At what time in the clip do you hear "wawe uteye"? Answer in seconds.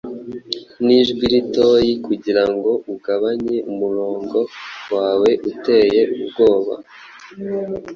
4.95-6.01